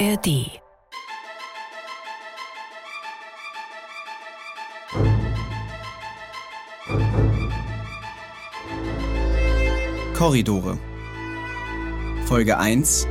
[0.00, 0.60] ARD
[10.14, 10.78] Korridore.
[12.24, 13.06] Folge 1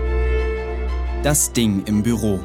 [1.24, 2.40] Das Ding im Büro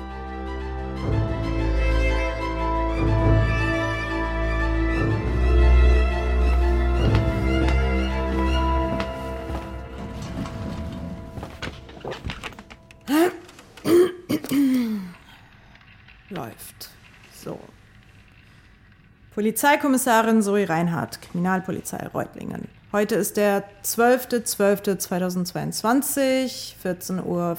[19.49, 22.69] Polizeikommissarin Zoe Reinhardt, Kriminalpolizei Reutlingen.
[22.93, 27.57] Heute ist der 12.12.2022, 14.35 Uhr.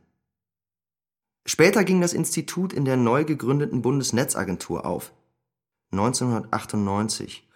[1.45, 5.11] Später ging das Institut in der neu gegründeten Bundesnetzagentur auf,
[5.91, 7.47] 1998,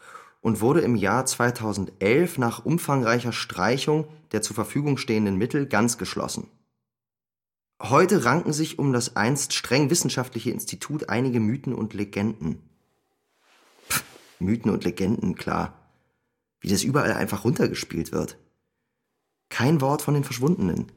[0.41, 6.49] und wurde im Jahr 2011 nach umfangreicher Streichung der zur Verfügung stehenden Mittel ganz geschlossen.
[7.81, 12.61] Heute ranken sich um das einst streng wissenschaftliche Institut einige Mythen und Legenden.
[14.43, 15.83] Mythen und Legenden, klar
[16.63, 18.37] wie das überall einfach runtergespielt wird.
[19.49, 20.91] Kein Wort von den Verschwundenen.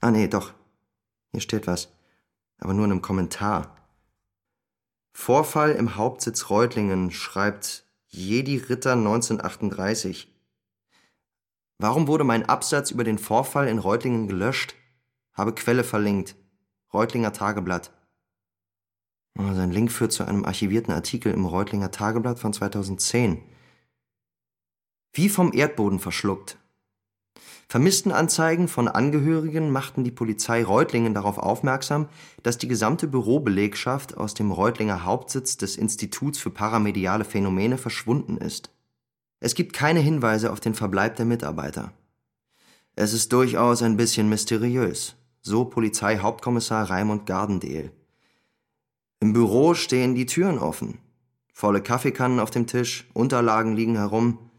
[0.00, 0.52] Ah nee, doch.
[1.30, 1.88] Hier steht was.
[2.58, 3.76] Aber nur in einem Kommentar.
[5.12, 10.28] Vorfall im Hauptsitz Reutlingen, schreibt Jedi Ritter 1938.
[11.78, 14.74] Warum wurde mein Absatz über den Vorfall in Reutlingen gelöscht?
[15.32, 16.34] Habe Quelle verlinkt.
[16.92, 17.92] Reutlinger Tageblatt.
[19.36, 23.42] Sein Link führt zu einem archivierten Artikel im Reutlinger Tageblatt von 2010
[25.12, 26.58] wie vom Erdboden verschluckt.
[27.68, 32.08] Vermisstenanzeigen von Angehörigen machten die Polizei Reutlingen darauf aufmerksam,
[32.42, 38.70] dass die gesamte Bürobelegschaft aus dem Reutlinger Hauptsitz des Instituts für paramediale Phänomene verschwunden ist.
[39.40, 41.92] Es gibt keine Hinweise auf den Verbleib der Mitarbeiter.
[42.94, 47.90] Es ist durchaus ein bisschen mysteriös, so Polizeihauptkommissar Raimund Gardendehl.
[49.22, 50.98] Im Büro stehen die Türen offen,
[51.52, 54.50] volle Kaffeekannen auf dem Tisch, Unterlagen liegen herum,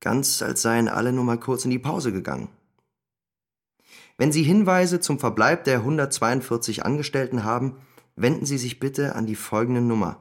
[0.00, 2.48] ganz als seien alle nur mal kurz in die Pause gegangen.
[4.18, 7.78] Wenn Sie Hinweise zum Verbleib der 142 Angestellten haben,
[8.14, 10.18] wenden Sie sich bitte an die folgende Nummer.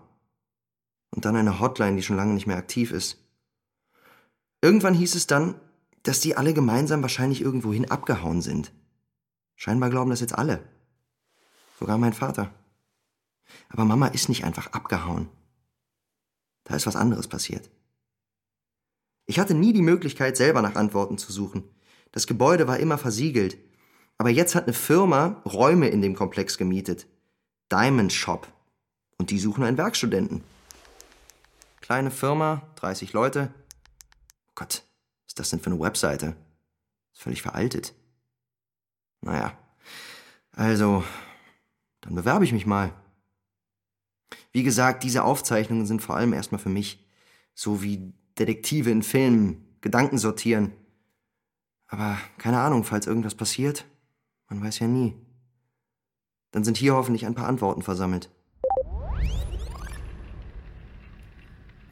[1.10, 3.18] Und dann eine Hotline, die schon lange nicht mehr aktiv ist.
[4.62, 5.56] Irgendwann hieß es dann,
[6.04, 8.72] dass die alle gemeinsam wahrscheinlich irgendwohin abgehauen sind.
[9.58, 10.64] Scheinbar glauben das jetzt alle.
[11.78, 12.50] Sogar mein Vater.
[13.70, 15.30] Aber Mama ist nicht einfach abgehauen.
[16.64, 17.70] Da ist was anderes passiert.
[19.26, 21.64] Ich hatte nie die Möglichkeit, selber nach Antworten zu suchen.
[22.12, 23.58] Das Gebäude war immer versiegelt.
[24.18, 27.08] Aber jetzt hat eine Firma Räume in dem Komplex gemietet.
[27.72, 28.48] Diamond Shop.
[29.18, 30.44] Und die suchen einen Werkstudenten.
[31.82, 33.54] Kleine Firma, 30 Leute.
[34.50, 34.84] Oh Gott,
[35.24, 36.36] was ist das denn für eine Webseite?
[37.14, 37.94] Ist völlig veraltet.
[39.22, 39.58] Naja,
[40.56, 41.04] also,
[42.02, 42.94] dann bewerbe ich mich mal.
[44.52, 47.06] Wie gesagt, diese Aufzeichnungen sind vor allem erstmal für mich,
[47.54, 50.74] so wie Detektive in Filmen, Gedanken sortieren.
[51.88, 53.86] Aber keine Ahnung, falls irgendwas passiert,
[54.50, 55.16] man weiß ja nie.
[56.52, 58.30] Dann sind hier hoffentlich ein paar Antworten versammelt.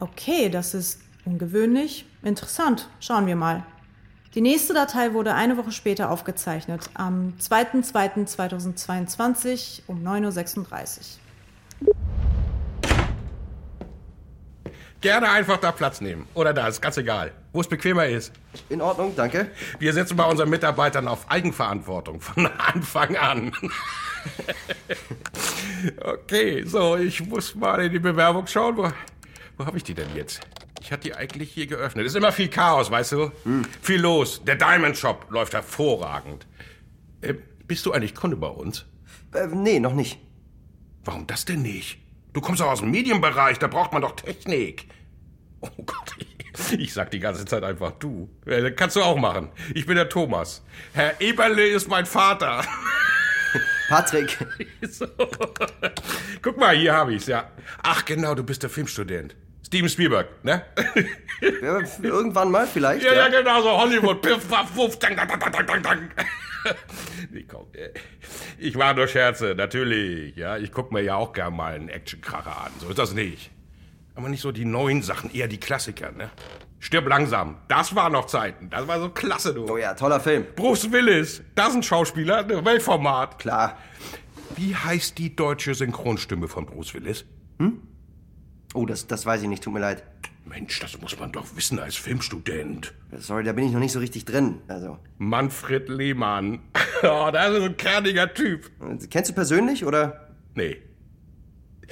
[0.00, 2.06] Okay, das ist ungewöhnlich.
[2.22, 2.90] Interessant.
[2.98, 3.64] Schauen wir mal.
[4.34, 11.18] Die nächste Datei wurde eine Woche später aufgezeichnet, am 2.2.2022 um 9.36
[11.82, 11.94] Uhr.
[15.02, 16.28] Gerne einfach da Platz nehmen.
[16.32, 17.32] Oder da, ist ganz egal.
[17.52, 18.32] Wo es bequemer ist.
[18.68, 19.50] In Ordnung, danke.
[19.80, 23.52] Wir setzen bei unseren Mitarbeitern auf Eigenverantwortung von Anfang an.
[26.00, 28.76] okay, so, ich muss mal in die Bewerbung schauen.
[28.76, 28.88] Wo,
[29.56, 30.40] wo habe ich die denn jetzt?
[30.80, 32.06] Ich hatte die eigentlich hier geöffnet.
[32.06, 33.32] Ist immer viel Chaos, weißt du?
[33.42, 33.66] Hm.
[33.82, 34.44] Viel los.
[34.44, 36.46] Der Diamond Shop läuft hervorragend.
[37.22, 37.34] Äh,
[37.66, 38.86] bist du eigentlich Kunde bei uns?
[39.34, 40.20] Äh, nee, noch nicht.
[41.04, 42.01] Warum das denn nicht?
[42.32, 44.86] Du kommst doch aus dem Medienbereich, da braucht man doch Technik.
[45.60, 46.16] Oh Gott,
[46.78, 48.30] ich, sag die ganze Zeit einfach du.
[48.76, 49.50] Kannst du auch machen.
[49.74, 50.64] Ich bin der Thomas.
[50.92, 52.64] Herr Eberle ist mein Vater.
[53.88, 54.38] Patrick.
[54.88, 55.06] so.
[56.42, 57.50] Guck mal, hier habe ich's, ja.
[57.82, 59.36] Ach genau, du bist der Filmstudent.
[59.66, 60.64] Steven Spielberg, ne?
[61.40, 63.04] Ja, irgendwann mal vielleicht.
[63.04, 64.22] Ja, ja, ja genau, so Hollywood.
[64.22, 66.10] Piff, paff, wuff, dang, dang, dang, dang, dang.
[68.58, 70.36] Ich war nur Scherze, natürlich.
[70.36, 72.72] Ja, ich guck mir ja auch gern mal einen Actionkracher an.
[72.78, 73.50] So ist das nicht.
[74.14, 76.30] Aber nicht so die neuen Sachen, eher die Klassiker, ne?
[76.78, 77.56] Stirb langsam.
[77.68, 78.68] Das war noch Zeiten.
[78.68, 79.70] Das war so klasse, du.
[79.70, 80.46] Oh ja, toller Film.
[80.56, 81.42] Bruce Willis.
[81.54, 82.64] Das ist ein Schauspieler, ne?
[82.64, 83.38] Weltformat.
[83.38, 83.78] Klar.
[84.56, 87.24] Wie heißt die deutsche Synchronstimme von Bruce Willis?
[87.58, 87.80] Hm?
[88.74, 90.02] Oh, das, das weiß ich nicht, tut mir leid.
[90.44, 92.92] Mensch, das muss man doch wissen als Filmstudent.
[93.18, 94.58] Sorry, da bin ich noch nicht so richtig drin.
[94.68, 94.98] Also.
[95.18, 96.60] Manfred Lehmann.
[97.02, 98.70] oh, das ist ein kerniger Typ.
[99.10, 100.28] Kennst du persönlich oder?
[100.54, 100.82] Nee.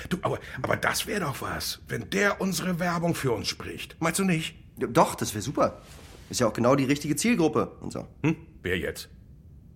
[0.08, 3.96] Du, aber, aber das wäre doch was, wenn der unsere Werbung für uns spricht.
[4.00, 4.54] Meinst du nicht?
[4.76, 5.82] Doch, das wäre super.
[6.30, 8.06] Ist ja auch genau die richtige Zielgruppe und so.
[8.22, 8.36] Hm?
[8.62, 9.08] Wer jetzt?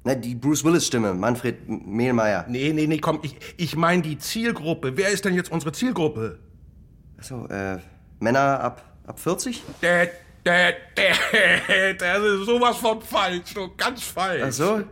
[0.04, 2.44] Na, die Bruce Willis-Stimme, Manfred Mehlmeier.
[2.48, 4.96] Nee, nee, nee, komm, ich, ich meine die Zielgruppe.
[4.96, 6.38] Wer ist denn jetzt unsere Zielgruppe?
[7.16, 7.78] Achso, äh,
[8.24, 9.62] Männer ab, ab 40?
[9.82, 10.08] Dä,
[10.44, 14.42] dä, dä, das ist sowas von falsch, so ganz falsch.
[14.42, 14.82] Ach so?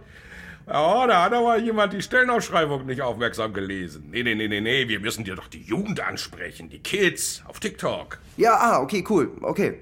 [0.67, 4.11] Ja, da hat aber jemand die Stellenausschreibung nicht aufmerksam gelesen.
[4.11, 7.58] Nee, nee, nee, nee, nee, wir müssen dir doch die Jugend ansprechen, die Kids auf
[7.58, 8.19] TikTok.
[8.37, 9.79] Ja, ah, okay, cool, okay.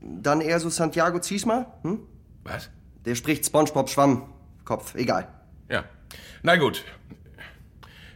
[0.00, 2.00] Dann eher so Santiago Ziesma, hm?
[2.44, 2.68] Was?
[3.04, 5.28] Der spricht Spongebob Schwammkopf, egal.
[5.70, 5.84] Ja,
[6.42, 6.84] na gut.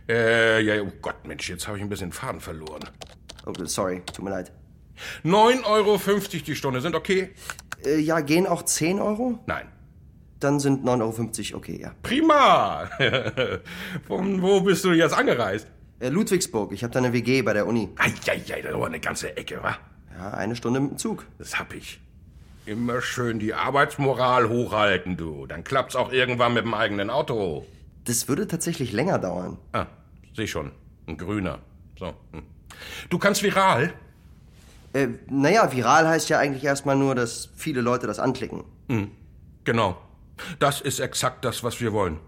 [0.08, 2.82] Äh, ja, oh Gott, Mensch, jetzt habe ich ein bisschen Faden verloren.
[3.46, 4.52] Oh, sorry, tut mir leid.
[5.24, 5.98] 9,50 Euro
[6.46, 7.30] die Stunde sind okay?
[7.84, 9.38] Äh, ja, gehen auch 10 Euro?
[9.46, 9.68] Nein.
[10.40, 11.92] Dann sind 9,50 Euro okay, ja.
[12.02, 12.88] Prima!
[14.06, 15.68] Von wo bist du jetzt angereist?
[16.00, 17.88] Äh, Ludwigsburg, ich habe da eine WG bei der Uni.
[17.96, 19.76] Eieiei, das ist aber eine ganze Ecke, wa?
[20.18, 21.26] Ja, eine Stunde mit dem Zug.
[21.38, 22.00] Das hab ich.
[22.66, 25.46] Immer schön die Arbeitsmoral hochhalten, du.
[25.46, 27.66] Dann klappt's auch irgendwann mit dem eigenen Auto.
[28.04, 29.58] Das würde tatsächlich länger dauern.
[29.72, 29.86] Ah,
[30.36, 30.72] seh schon.
[31.06, 31.58] Ein grüner.
[31.98, 32.14] So.
[32.32, 32.42] Hm.
[33.10, 33.92] Du kannst viral?
[34.92, 38.64] Äh, naja, viral heißt ja eigentlich erstmal nur, dass viele Leute das anklicken.
[38.88, 39.10] Mhm.
[39.64, 39.96] Genau.
[40.58, 42.18] Das ist exakt das, was wir wollen.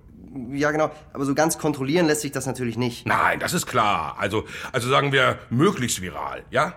[0.53, 0.91] Ja, genau.
[1.13, 3.07] Aber so ganz kontrollieren lässt sich das natürlich nicht.
[3.07, 4.17] Nein, das ist klar.
[4.19, 6.75] Also, also sagen wir möglichst viral, ja?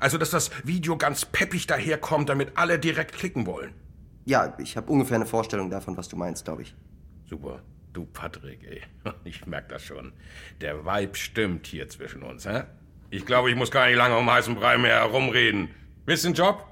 [0.00, 3.72] Also, dass das Video ganz peppig daherkommt, damit alle direkt klicken wollen.
[4.26, 6.74] Ja, ich habe ungefähr eine Vorstellung davon, was du meinst, glaube ich.
[7.24, 7.62] Super.
[7.94, 8.82] Du, Patrick, ey.
[9.24, 10.12] Ich merk das schon.
[10.60, 12.64] Der Vibe stimmt hier zwischen uns, hä?
[13.10, 15.70] Ich glaube, ich muss gar nicht lange um heißen Brei mehr herumreden.
[16.04, 16.66] Willst du einen Job?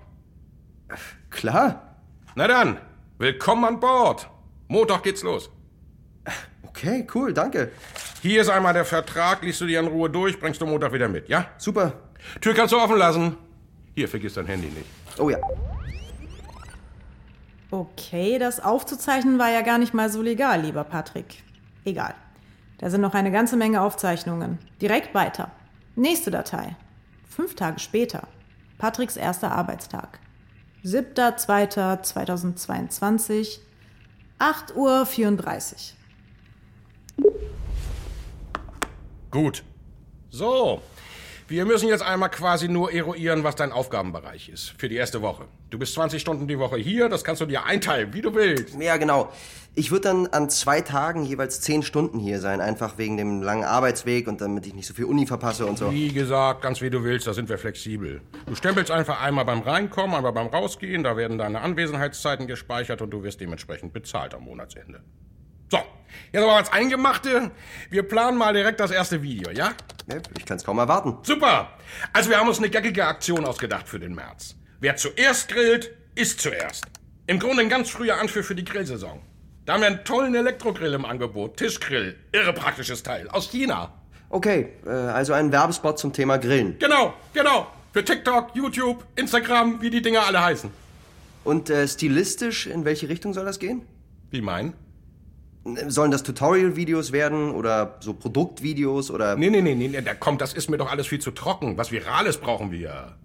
[1.30, 1.96] Klar.
[2.34, 2.78] Na dann,
[3.16, 4.28] willkommen an Bord.
[4.68, 5.50] Montag geht's los.
[6.62, 7.72] Okay, cool, danke.
[8.20, 11.08] Hier ist einmal der Vertrag, liest du dir in Ruhe durch, bringst du Montag wieder
[11.08, 11.46] mit, ja?
[11.56, 11.94] Super.
[12.42, 13.38] Tür kannst du offen lassen.
[13.94, 14.86] Hier, vergiss dein Handy nicht.
[15.18, 15.38] Oh ja.
[17.70, 21.42] Okay, das aufzuzeichnen war ja gar nicht mal so legal, lieber Patrick.
[21.86, 22.14] Egal.
[22.76, 24.58] Da sind noch eine ganze Menge Aufzeichnungen.
[24.82, 25.50] Direkt weiter.
[25.96, 26.76] Nächste Datei.
[27.26, 28.28] Fünf Tage später.
[28.76, 30.20] Patricks erster Arbeitstag.
[30.84, 33.60] 7.2.2022,
[34.38, 35.06] 8.34 Uhr.
[39.30, 39.64] Gut.
[40.30, 40.82] So,
[41.48, 45.44] wir müssen jetzt einmal quasi nur eruieren, was dein Aufgabenbereich ist für die erste Woche.
[45.70, 48.80] Du bist 20 Stunden die Woche hier, das kannst du dir einteilen, wie du willst.
[48.80, 49.30] Ja, genau.
[49.74, 53.64] Ich würde dann an zwei Tagen jeweils 10 Stunden hier sein, einfach wegen dem langen
[53.64, 55.92] Arbeitsweg und damit ich nicht so viel Uni verpasse und so.
[55.92, 58.22] Wie gesagt, ganz wie du willst, da sind wir flexibel.
[58.46, 63.10] Du stempelst einfach einmal beim Reinkommen, einmal beim Rausgehen, da werden deine Anwesenheitszeiten gespeichert und
[63.10, 65.02] du wirst dementsprechend bezahlt am Monatsende.
[65.70, 65.78] So,
[66.32, 67.50] jetzt aber als Eingemachte.
[67.90, 69.72] Wir planen mal direkt das erste Video, ja?
[70.10, 71.18] Ja, Ich kann es kaum erwarten.
[71.22, 71.70] Super!
[72.12, 74.54] Also wir haben uns eine geckige Aktion ausgedacht für den März.
[74.80, 76.84] Wer zuerst grillt, isst zuerst.
[77.26, 79.20] Im Grunde ein ganz früher Anführ für die Grillsaison.
[79.64, 81.56] Da haben wir einen tollen Elektrogrill im Angebot.
[81.56, 82.16] Tischgrill.
[82.30, 83.28] Irre praktisches Teil.
[83.28, 83.92] Aus China.
[84.28, 86.78] Okay, äh, also ein Werbespot zum Thema Grillen.
[86.78, 87.66] Genau, genau.
[87.92, 90.70] Für TikTok, YouTube, Instagram, wie die Dinger alle heißen.
[91.42, 93.82] Und äh, stilistisch, in welche Richtung soll das gehen?
[94.30, 94.74] Wie meinen?
[95.88, 99.36] Sollen das Tutorial-Videos werden oder so Produktvideos oder...
[99.36, 101.76] Nee, nee, nee, nee, nee, da kommt, das ist mir doch alles viel zu trocken.
[101.76, 103.16] Was Virales brauchen wir.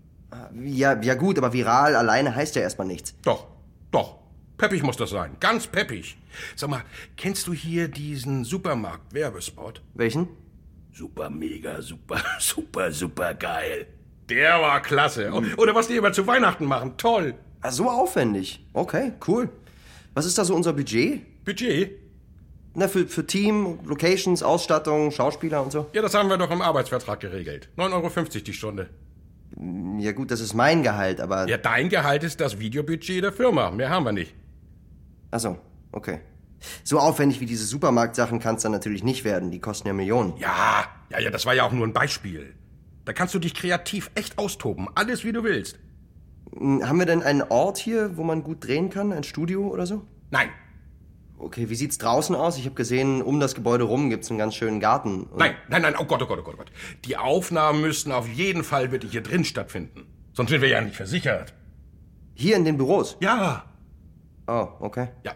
[0.63, 3.13] Ja, ja gut, aber viral alleine heißt ja erstmal nichts.
[3.23, 3.47] Doch,
[3.91, 4.17] doch.
[4.57, 5.37] Peppig muss das sein.
[5.39, 6.17] Ganz peppig.
[6.55, 6.83] Sag mal,
[7.17, 9.81] kennst du hier diesen Supermarkt-Werbespot?
[9.93, 10.27] Welchen?
[10.93, 13.87] Super, mega, super, super, super geil.
[14.29, 15.31] Der war klasse.
[15.57, 16.95] Oder was die immer zu Weihnachten machen.
[16.97, 17.33] Toll.
[17.61, 18.65] Ah, so aufwendig.
[18.73, 19.49] Okay, cool.
[20.13, 21.43] Was ist da so unser Budget?
[21.43, 22.00] Budget?
[22.73, 25.87] Na, für, für Team, Locations, Ausstattung, Schauspieler und so?
[25.93, 27.69] Ja, das haben wir doch im Arbeitsvertrag geregelt.
[27.77, 28.89] 9,50 Euro die Stunde.
[29.99, 31.47] Ja gut, das ist mein Gehalt, aber...
[31.49, 33.71] Ja, dein Gehalt ist das Videobudget der Firma.
[33.71, 34.33] Mehr haben wir nicht.
[35.31, 35.57] Ach so,
[35.91, 36.19] okay.
[36.83, 39.51] So aufwendig wie diese Supermarktsachen kann es dann natürlich nicht werden.
[39.51, 40.37] Die kosten ja Millionen.
[40.37, 42.53] Ja, ja, ja, das war ja auch nur ein Beispiel.
[43.03, 44.87] Da kannst du dich kreativ echt austoben.
[44.95, 45.79] Alles, wie du willst.
[46.55, 49.11] Hm, Haben wir denn einen Ort hier, wo man gut drehen kann?
[49.11, 50.05] Ein Studio oder so?
[50.29, 50.49] Nein,
[51.41, 52.57] Okay, wie sieht's draußen aus?
[52.59, 55.27] Ich habe gesehen, um das Gebäude rum gibt's einen ganz schönen Garten.
[55.35, 56.71] Nein, nein, nein, oh Gott, oh Gott, oh Gott, oh Gott.
[57.05, 60.05] Die Aufnahmen müssten auf jeden Fall wirklich hier drin stattfinden.
[60.33, 61.53] Sonst sind wir ja nicht versichert.
[62.35, 63.17] Hier in den Büros?
[63.21, 63.65] Ja,
[64.47, 65.09] Oh, okay.
[65.23, 65.33] ja.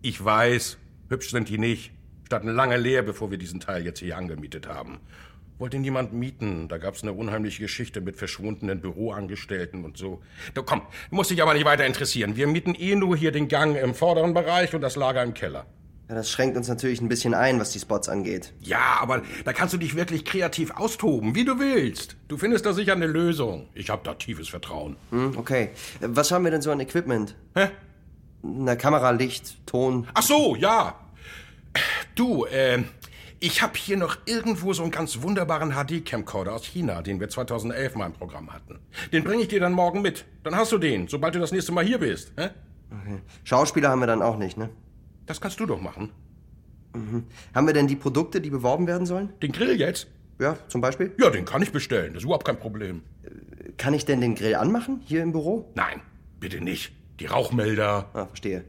[0.00, 1.92] Ich weiß, hübsch sind die nicht.
[2.26, 5.00] Standen lange leer, bevor wir diesen Teil jetzt hier angemietet haben.
[5.58, 6.68] Wollte niemand mieten.
[6.68, 10.20] Da gab's eine unheimliche Geschichte mit verschwundenen Büroangestellten und so.
[10.54, 12.36] Du komm, muss dich aber nicht weiter interessieren.
[12.36, 15.66] Wir mieten eh nur hier den Gang im vorderen Bereich und das Lager im Keller.
[16.08, 18.52] Ja, das schränkt uns natürlich ein bisschen ein, was die Spots angeht.
[18.60, 22.16] Ja, aber da kannst du dich wirklich kreativ austoben, wie du willst.
[22.28, 23.68] Du findest da sicher eine Lösung.
[23.74, 24.96] Ich habe da tiefes Vertrauen.
[25.10, 25.70] Hm, okay.
[26.00, 27.34] Was haben wir denn so an Equipment?
[27.54, 27.68] Hä?
[28.42, 30.08] Na, Kamera, Licht, Ton.
[30.12, 30.98] Ach so, ja.
[32.14, 32.82] Du, äh,
[33.42, 37.96] ich habe hier noch irgendwo so einen ganz wunderbaren HD-Camcorder aus China, den wir 2011
[37.96, 38.78] mal im Programm hatten.
[39.12, 40.24] Den bringe ich dir dann morgen mit.
[40.44, 42.32] Dann hast du den, sobald du das nächste Mal hier bist.
[42.36, 42.50] Hä?
[43.42, 44.70] Schauspieler haben wir dann auch nicht, ne?
[45.26, 46.10] Das kannst du doch machen.
[47.52, 49.32] Haben wir denn die Produkte, die beworben werden sollen?
[49.42, 50.06] Den Grill jetzt?
[50.38, 51.12] Ja, zum Beispiel?
[51.18, 52.12] Ja, den kann ich bestellen.
[52.12, 53.02] Das ist überhaupt kein Problem.
[53.76, 55.72] Kann ich denn den Grill anmachen, hier im Büro?
[55.74, 56.00] Nein,
[56.38, 56.92] bitte nicht.
[57.18, 58.08] Die Rauchmelder.
[58.12, 58.64] Ah, verstehe.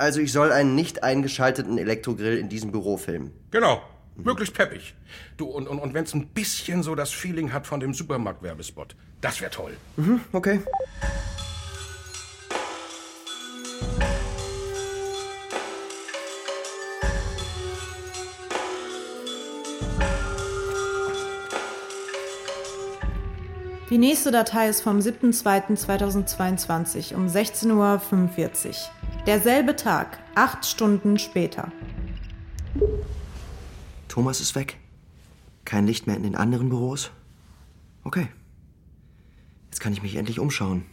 [0.00, 3.32] Also ich soll einen nicht eingeschalteten Elektrogrill in diesem Büro filmen.
[3.50, 3.82] Genau.
[4.16, 4.94] Möglichst peppig.
[5.36, 8.96] Du, und, und, und wenn es ein bisschen so das Feeling hat von dem Supermarkt-Werbespot,
[9.20, 9.76] das wäre toll.
[10.32, 10.60] Okay.
[23.90, 28.00] Die nächste Datei ist vom 7.2.2022 um 16.45 Uhr.
[29.26, 31.70] Derselbe Tag, acht Stunden später.
[34.08, 34.78] Thomas ist weg.
[35.66, 37.10] Kein Licht mehr in den anderen Büros.
[38.02, 38.28] Okay.
[39.66, 40.86] Jetzt kann ich mich endlich umschauen.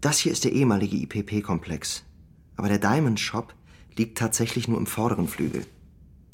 [0.00, 2.04] Das hier ist der ehemalige IPP-Komplex.
[2.56, 3.52] Aber der Diamond Shop
[3.96, 5.66] liegt tatsächlich nur im vorderen Flügel.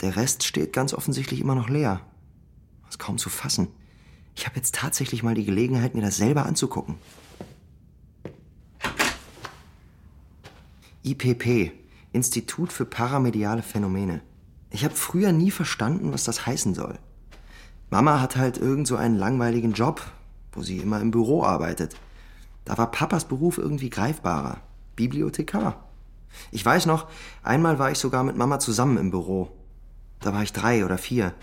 [0.02, 2.02] Der Rest steht ganz offensichtlich immer noch leer.
[2.90, 3.68] Ist kaum zu fassen.
[4.36, 6.96] Ich habe jetzt tatsächlich mal die Gelegenheit, mir das selber anzugucken.
[11.04, 11.72] IPP,
[12.12, 14.20] Institut für paramediale Phänomene.
[14.70, 16.98] Ich habe früher nie verstanden, was das heißen soll.
[17.90, 20.00] Mama hat halt irgend so einen langweiligen Job,
[20.52, 21.96] wo sie immer im Büro arbeitet.
[22.64, 24.60] Da war Papas Beruf irgendwie greifbarer.
[24.96, 25.84] Bibliothekar.
[26.50, 27.08] Ich weiß noch,
[27.42, 29.50] einmal war ich sogar mit Mama zusammen im Büro.
[30.20, 31.34] Da war ich drei oder vier.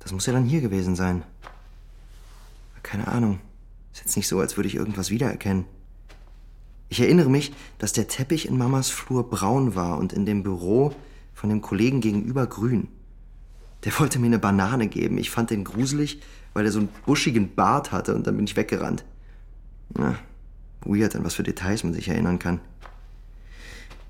[0.00, 1.22] Das muss ja dann hier gewesen sein.
[2.82, 3.40] Keine Ahnung.
[3.92, 5.64] Ist jetzt nicht so, als würde ich irgendwas wiedererkennen.
[6.88, 10.94] Ich erinnere mich, dass der Teppich in Mamas Flur braun war und in dem Büro
[11.34, 12.88] von dem Kollegen gegenüber grün.
[13.84, 15.18] Der wollte mir eine Banane geben.
[15.18, 16.20] Ich fand den gruselig,
[16.54, 19.04] weil er so einen buschigen Bart hatte und dann bin ich weggerannt.
[19.94, 20.18] Na,
[20.84, 22.60] weird, an was für Details man sich erinnern kann.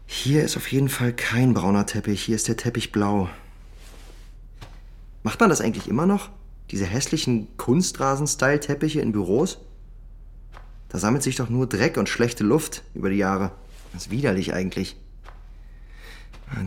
[0.06, 3.28] Hier ist auf jeden Fall kein brauner Teppich, hier ist der Teppich blau.
[5.24, 6.30] Macht man das eigentlich immer noch?
[6.70, 9.58] Diese hässlichen Kunstrasen-Style-Teppiche in Büros?
[10.88, 13.52] Da sammelt sich doch nur Dreck und schlechte Luft über die Jahre.
[13.92, 14.96] Das ist widerlich eigentlich.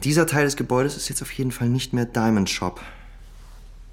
[0.04, 2.82] Dieser Teil des Gebäudes ist jetzt auf jeden Fall nicht mehr Diamond Shop.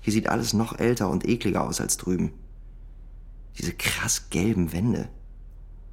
[0.01, 2.33] Hier sieht alles noch älter und ekliger aus als drüben.
[3.59, 5.09] Diese krass gelben Wände.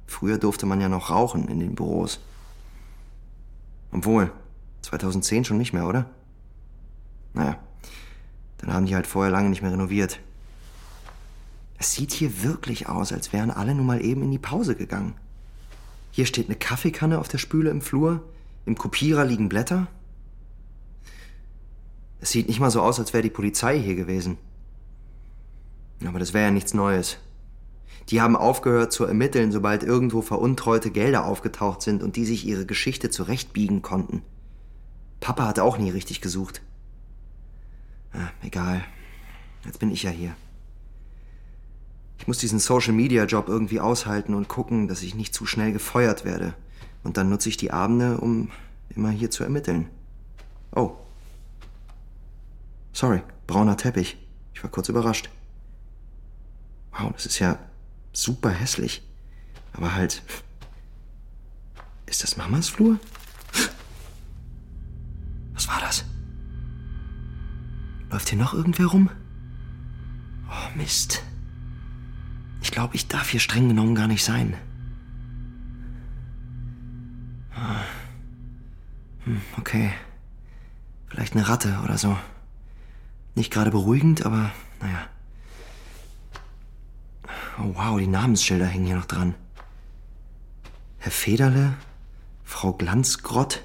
[0.06, 2.20] Früher durfte man ja noch rauchen in den Büros.
[3.90, 4.32] Obwohl,
[4.82, 6.10] 2010 schon nicht mehr, oder?
[7.32, 7.58] Naja,
[8.58, 10.20] dann haben die halt vorher lange nicht mehr renoviert.
[11.84, 15.12] Es sieht hier wirklich aus, als wären alle nur mal eben in die Pause gegangen.
[16.12, 18.24] Hier steht eine Kaffeekanne auf der Spüle im Flur.
[18.64, 19.86] Im Kopierer liegen Blätter.
[22.20, 24.38] Es sieht nicht mal so aus, als wäre die Polizei hier gewesen.
[26.06, 27.18] Aber das wäre ja nichts Neues.
[28.08, 32.64] Die haben aufgehört zu ermitteln, sobald irgendwo veruntreute Gelder aufgetaucht sind und die sich ihre
[32.64, 34.22] Geschichte zurechtbiegen konnten.
[35.20, 36.62] Papa hat auch nie richtig gesucht.
[38.14, 38.82] Ah, egal.
[39.66, 40.34] Jetzt bin ich ja hier.
[42.18, 46.54] Ich muss diesen Social-Media-Job irgendwie aushalten und gucken, dass ich nicht zu schnell gefeuert werde.
[47.02, 48.50] Und dann nutze ich die Abende, um
[48.90, 49.88] immer hier zu ermitteln.
[50.72, 50.92] Oh.
[52.92, 54.16] Sorry, brauner Teppich.
[54.54, 55.28] Ich war kurz überrascht.
[56.92, 57.58] Wow, das ist ja
[58.12, 59.02] super hässlich.
[59.72, 60.22] Aber halt.
[62.06, 62.98] Ist das Mamas Flur?
[65.54, 66.04] Was war das?
[68.10, 69.10] Läuft hier noch irgendwer rum?
[70.48, 71.22] Oh, Mist.
[72.64, 74.56] Ich glaube, ich darf hier streng genommen gar nicht sein.
[77.54, 77.82] Ah.
[79.24, 79.92] Hm, okay.
[81.08, 82.16] Vielleicht eine Ratte oder so.
[83.34, 85.06] Nicht gerade beruhigend, aber naja.
[87.58, 89.34] Oh wow, die Namensschilder hängen hier noch dran.
[90.98, 91.74] Herr Federle,
[92.44, 93.62] Frau Glanzgrott,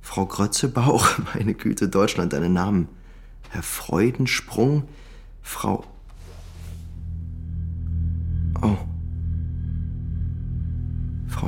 [0.00, 2.88] Frau Grötzebauch, meine Güte, Deutschland, deine Namen.
[3.50, 4.88] Herr Freudensprung,
[5.42, 5.86] Frau.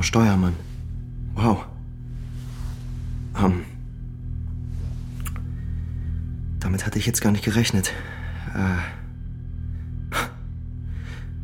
[0.05, 0.53] Steuermann.
[1.33, 1.65] Wow.
[3.37, 3.65] Ähm.
[6.59, 7.91] Damit hatte ich jetzt gar nicht gerechnet.
[8.53, 8.77] Äh.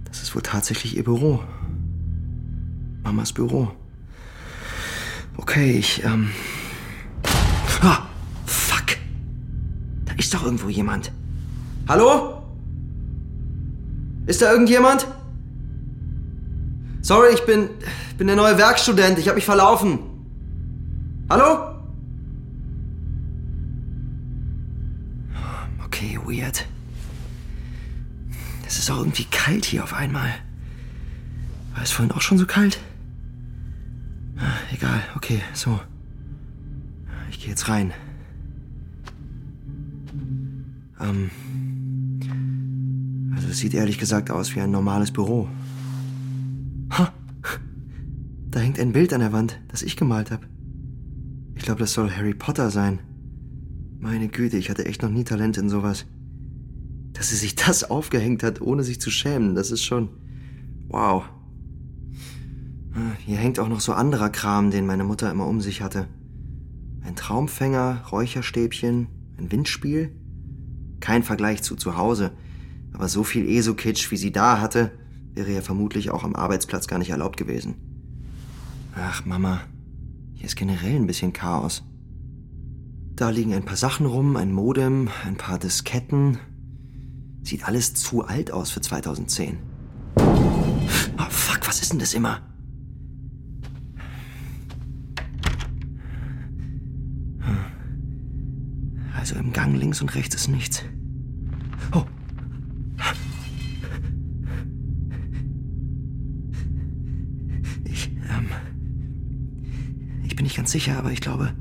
[0.06, 1.44] Das ist wohl tatsächlich ihr Büro.
[3.04, 3.72] Mamas Büro.
[5.38, 6.30] Okay, ich, ähm.
[7.82, 8.04] Ah!
[8.46, 8.98] Fuck!
[10.06, 11.12] Da ist doch irgendwo jemand.
[11.88, 12.44] Hallo?
[14.28, 15.08] Ist da irgendjemand?
[17.02, 17.70] Sorry, ich bin,
[18.22, 19.18] bin der neue Werkstudent.
[19.18, 19.98] Ich habe mich verlaufen.
[21.28, 21.74] Hallo?
[25.84, 26.68] Okay, weird.
[28.68, 30.36] Es ist auch irgendwie kalt hier auf einmal.
[31.74, 32.80] War es vorhin auch schon so kalt?
[34.38, 35.80] Ah, egal, okay, so.
[37.32, 37.92] Ich gehe jetzt rein.
[41.00, 41.32] Ähm.
[43.36, 45.50] Also es sieht ehrlich gesagt aus wie ein normales Büro.
[48.52, 50.46] Da hängt ein Bild an der Wand, das ich gemalt habe.
[51.56, 53.00] Ich glaube, das soll Harry Potter sein.
[53.98, 56.06] Meine Güte, ich hatte echt noch nie Talent in sowas.
[57.14, 60.10] Dass sie sich das aufgehängt hat, ohne sich zu schämen, das ist schon.
[60.90, 61.24] Wow.
[63.26, 66.08] Hier hängt auch noch so anderer Kram, den meine Mutter immer um sich hatte.
[67.04, 70.12] Ein Traumfänger, Räucherstäbchen, ein Windspiel.
[71.00, 72.32] Kein Vergleich zu zu Hause,
[72.92, 74.92] aber so viel ESO-Kitsch, wie sie da hatte,
[75.34, 77.91] wäre ja vermutlich auch am Arbeitsplatz gar nicht erlaubt gewesen.
[78.96, 79.62] Ach, Mama,
[80.34, 81.84] hier ist generell ein bisschen Chaos.
[83.16, 86.40] Da liegen ein paar Sachen rum, ein Modem, ein paar Disketten,
[87.44, 89.58] Sieht alles zu alt aus für 2010.
[90.16, 92.42] Oh, fuck, was ist denn das immer?
[99.16, 100.84] Also im Gang links und rechts ist nichts.
[110.52, 111.54] Nicht ganz sicher, aber ich glaube,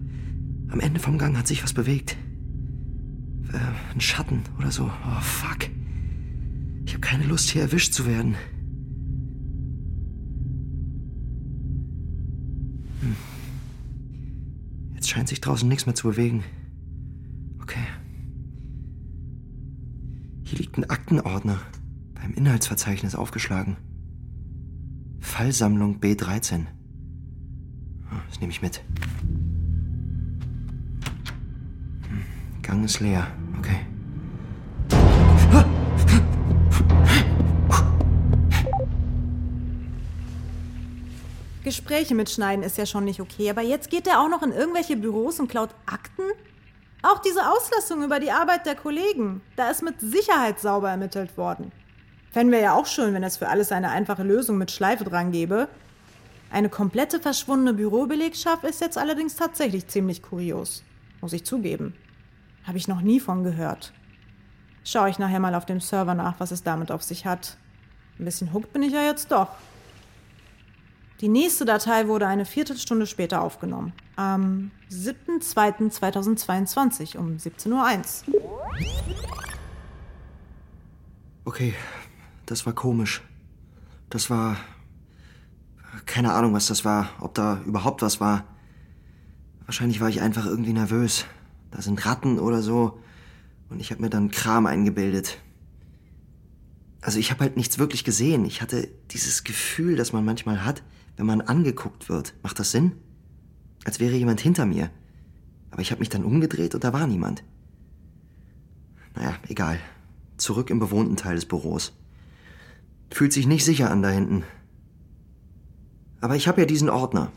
[0.66, 2.16] am Ende vom Gang hat sich was bewegt.
[3.53, 4.87] Äh, ein Schatten oder so.
[4.87, 5.70] Oh, fuck.
[6.85, 8.35] Ich habe keine Lust, hier erwischt zu werden.
[13.00, 13.14] Hm.
[14.96, 16.42] Jetzt scheint sich draußen nichts mehr zu bewegen.
[17.62, 17.87] Okay.
[20.42, 21.61] Hier liegt ein Aktenordner
[22.14, 23.76] beim Inhaltsverzeichnis aufgeschlagen.
[25.20, 26.66] Fallsammlung B13.
[28.30, 28.80] Das nehme ich mit.
[32.08, 33.26] Hm, Gang ist leer.
[33.58, 33.80] Okay.
[41.62, 44.96] Gespräche mitschneiden ist ja schon nicht okay, aber jetzt geht er auch noch in irgendwelche
[44.96, 46.22] Büros und klaut Akten?
[47.02, 51.70] Auch diese Auslassung über die Arbeit der Kollegen, da ist mit Sicherheit sauber ermittelt worden.
[52.32, 55.32] Fänden wir ja auch schön, wenn es für alles eine einfache Lösung mit Schleife dran
[55.32, 55.68] gäbe.
[56.50, 60.82] Eine komplette verschwundene Bürobelegschaft ist jetzt allerdings tatsächlich ziemlich kurios.
[61.20, 61.94] Muss ich zugeben.
[62.64, 63.92] Habe ich noch nie von gehört.
[64.84, 67.56] Schaue ich nachher mal auf dem Server nach, was es damit auf sich hat.
[68.18, 69.50] Ein bisschen hooked bin ich ja jetzt doch.
[71.20, 73.92] Die nächste Datei wurde eine Viertelstunde später aufgenommen.
[74.16, 78.66] Am 7.2.2022 um 17.01 Uhr.
[81.44, 81.74] Okay,
[82.46, 83.22] das war komisch.
[84.08, 84.56] Das war
[86.06, 88.44] Keine Ahnung, was das war, ob da überhaupt was war.
[89.66, 91.26] Wahrscheinlich war ich einfach irgendwie nervös.
[91.70, 92.98] Da sind Ratten oder so.
[93.68, 95.38] Und ich habe mir dann Kram eingebildet.
[97.00, 98.44] Also ich habe halt nichts wirklich gesehen.
[98.44, 100.82] Ich hatte dieses Gefühl, das man manchmal hat,
[101.16, 102.34] wenn man angeguckt wird.
[102.42, 102.92] Macht das Sinn?
[103.84, 104.90] Als wäre jemand hinter mir.
[105.70, 107.44] Aber ich habe mich dann umgedreht und da war niemand.
[109.14, 109.78] Naja, egal.
[110.36, 111.92] Zurück im bewohnten Teil des Büros.
[113.10, 114.44] Fühlt sich nicht sicher an da hinten.
[116.20, 117.33] Aber ich habe ja diesen Ordner.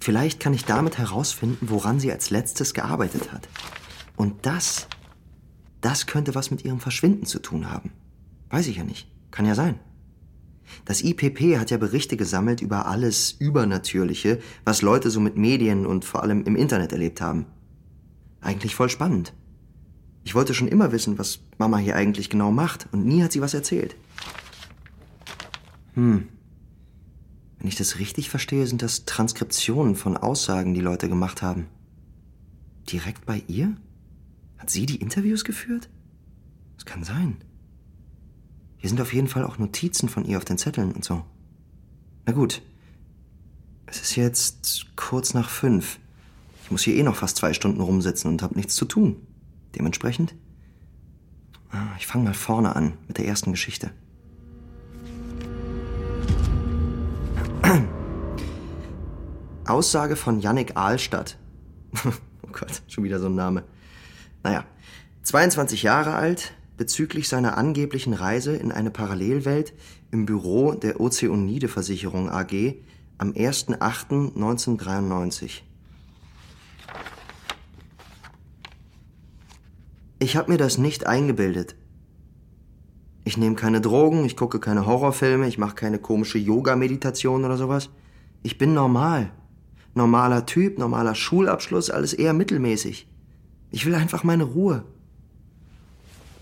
[0.00, 3.48] Vielleicht kann ich damit herausfinden, woran sie als letztes gearbeitet hat.
[4.16, 4.86] Und das,
[5.80, 7.92] das könnte was mit ihrem Verschwinden zu tun haben.
[8.50, 9.08] Weiß ich ja nicht.
[9.30, 9.78] Kann ja sein.
[10.84, 16.04] Das IPP hat ja Berichte gesammelt über alles Übernatürliche, was Leute so mit Medien und
[16.04, 17.46] vor allem im Internet erlebt haben.
[18.40, 19.32] Eigentlich voll spannend.
[20.24, 23.40] Ich wollte schon immer wissen, was Mama hier eigentlich genau macht, und nie hat sie
[23.40, 23.96] was erzählt.
[25.94, 26.28] Hm.
[27.64, 31.66] Wenn ich das richtig verstehe, sind das Transkriptionen von Aussagen, die Leute gemacht haben.
[32.92, 33.74] Direkt bei ihr?
[34.58, 35.88] Hat sie die Interviews geführt?
[36.76, 37.38] Das kann sein.
[38.76, 41.24] Hier sind auf jeden Fall auch Notizen von ihr auf den Zetteln und so.
[42.26, 42.60] Na gut.
[43.86, 45.98] Es ist jetzt kurz nach fünf.
[46.64, 49.16] Ich muss hier eh noch fast zwei Stunden rumsitzen und habe nichts zu tun.
[49.74, 50.34] Dementsprechend.
[51.70, 53.90] Ah, ich fange mal vorne an mit der ersten Geschichte.
[59.66, 61.38] Aussage von Yannick Ahlstadt.
[62.04, 62.12] oh
[62.52, 63.64] Gott, schon wieder so ein Name.
[64.42, 64.64] Naja,
[65.22, 69.74] 22 Jahre alt, bezüglich seiner angeblichen Reise in eine Parallelwelt
[70.10, 72.74] im Büro der Ozeanide Versicherung AG
[73.18, 75.62] am 1.8.1993.
[80.18, 81.76] Ich habe mir das nicht eingebildet.
[83.24, 87.90] Ich nehme keine Drogen, ich gucke keine Horrorfilme, ich mache keine komische Yoga-Meditation oder sowas.
[88.42, 89.32] Ich bin normal.
[89.94, 93.08] Normaler Typ, normaler Schulabschluss, alles eher mittelmäßig.
[93.70, 94.84] Ich will einfach meine Ruhe.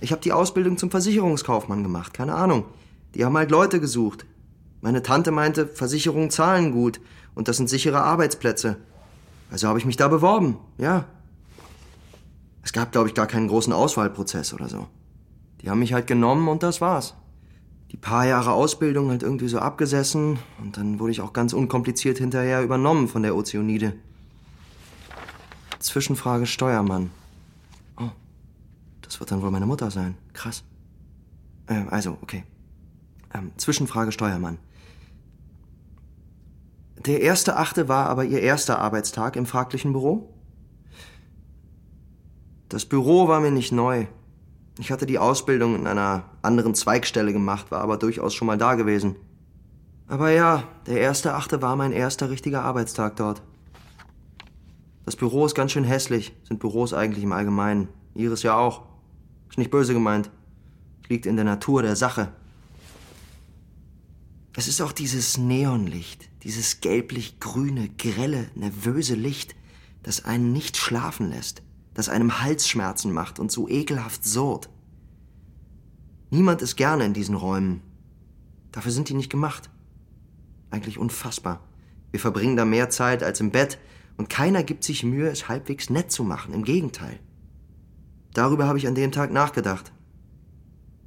[0.01, 2.65] Ich habe die Ausbildung zum Versicherungskaufmann gemacht, keine Ahnung.
[3.15, 4.27] Die haben halt Leute gesucht.
[4.81, 7.01] Meine Tante meinte, Versicherungen zahlen gut
[7.35, 8.79] und das sind sichere Arbeitsplätze.
[9.51, 11.05] Also habe ich mich da beworben, ja.
[12.65, 14.89] Es gab, glaube ich, gar keinen großen Auswahlprozess oder so.
[15.61, 17.15] Die haben mich halt genommen und das war's.
[17.93, 22.19] Die paar Jahre Ausbildung halt irgendwie so abgesessen und dann wurde ich auch ganz unkompliziert
[22.19, 23.95] hinterher übernommen von der Ozeanide.
[25.79, 27.11] Zwischenfrage Steuermann.
[29.13, 30.17] Das wird dann wohl meine Mutter sein.
[30.33, 30.65] Krass.
[31.67, 32.45] Äh, also, okay.
[33.35, 34.57] Ähm, Zwischenfrage Steuermann.
[37.05, 40.33] Der erste Achte war aber Ihr erster Arbeitstag im fraglichen Büro?
[42.71, 44.07] Das Büro war mir nicht neu.
[44.79, 48.75] Ich hatte die Ausbildung in einer anderen Zweigstelle gemacht, war aber durchaus schon mal da
[48.75, 49.17] gewesen.
[50.09, 53.43] Aber ja, der erste Achte war mein erster richtiger Arbeitstag dort.
[55.05, 57.89] Das Büro ist ganz schön hässlich, sind Büros eigentlich im Allgemeinen.
[58.15, 58.83] Ihres ja auch.
[59.49, 60.31] Ist nicht böse gemeint.
[61.09, 62.33] Liegt in der Natur der Sache.
[64.55, 69.55] Es ist auch dieses Neonlicht, dieses gelblich-grüne, grelle, nervöse Licht,
[70.03, 71.63] das einen nicht schlafen lässt,
[71.95, 74.69] das einem Halsschmerzen macht und so ekelhaft surrt.
[76.31, 77.83] Niemand ist gerne in diesen Räumen.
[78.73, 79.69] Dafür sind die nicht gemacht.
[80.71, 81.61] Eigentlich unfassbar.
[82.11, 83.79] Wir verbringen da mehr Zeit als im Bett
[84.17, 86.55] und keiner gibt sich Mühe, es halbwegs nett zu machen.
[86.55, 87.19] Im Gegenteil.
[88.35, 89.93] Darüber habe ich an dem Tag nachgedacht.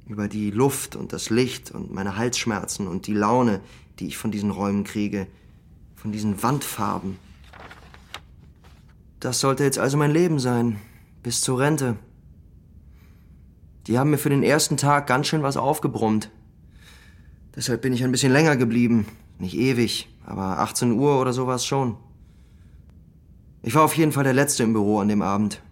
[0.06, 3.60] Über die Luft und das Licht und meine Halsschmerzen und die Laune,
[3.98, 5.26] die ich von diesen Räumen kriege,
[5.96, 7.18] von diesen Wandfarben.
[9.20, 10.78] Das sollte jetzt also mein Leben sein,
[11.22, 11.96] bis zur Rente.
[13.86, 16.30] Die haben mir für den ersten Tag ganz schön was aufgebrummt.
[17.54, 19.06] Deshalb bin ich ein bisschen länger geblieben.
[19.38, 21.96] Nicht ewig, aber 18 Uhr oder sowas schon.
[23.62, 25.62] Ich war auf jeden Fall der Letzte im Büro an dem Abend.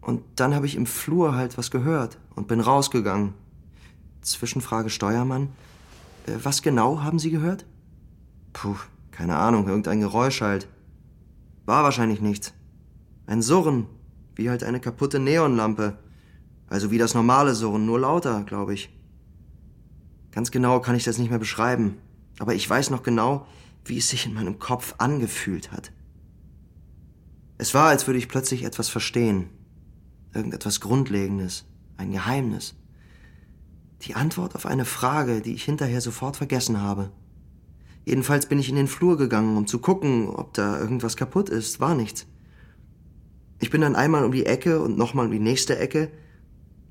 [0.00, 3.34] Und dann habe ich im Flur halt was gehört und bin rausgegangen.
[4.22, 5.48] Zwischenfrage Steuermann.
[6.26, 7.64] Äh, was genau haben Sie gehört?
[8.52, 8.76] Puh,
[9.10, 10.66] keine Ahnung, irgendein Geräusch halt.
[11.70, 12.52] War wahrscheinlich nichts.
[13.26, 13.86] Ein Surren,
[14.34, 16.00] wie halt eine kaputte Neonlampe.
[16.66, 18.92] Also wie das normale Surren, nur lauter, glaube ich.
[20.32, 21.98] Ganz genau kann ich das nicht mehr beschreiben,
[22.40, 23.46] aber ich weiß noch genau,
[23.84, 25.92] wie es sich in meinem Kopf angefühlt hat.
[27.56, 29.48] Es war, als würde ich plötzlich etwas verstehen,
[30.34, 31.66] irgendetwas Grundlegendes,
[31.98, 32.74] ein Geheimnis.
[34.02, 37.12] Die Antwort auf eine Frage, die ich hinterher sofort vergessen habe.
[38.04, 41.80] Jedenfalls bin ich in den Flur gegangen, um zu gucken, ob da irgendwas kaputt ist.
[41.80, 42.26] War nichts.
[43.60, 46.10] Ich bin dann einmal um die Ecke und nochmal um die nächste Ecke,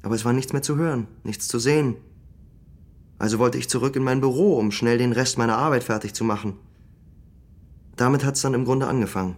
[0.04, 1.96] aber es war nichts mehr zu hören, nichts zu sehen.
[3.18, 6.24] Also wollte ich zurück in mein Büro, um schnell den Rest meiner Arbeit fertig zu
[6.24, 6.54] machen.
[7.96, 9.36] Damit hat's dann im Grunde angefangen.